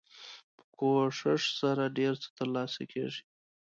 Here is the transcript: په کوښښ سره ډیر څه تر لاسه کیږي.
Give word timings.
په 0.55 0.63
کوښښ 0.77 1.41
سره 1.59 1.83
ډیر 1.97 2.13
څه 2.21 2.27
تر 2.37 2.47
لاسه 2.55 2.81
کیږي. 2.91 3.21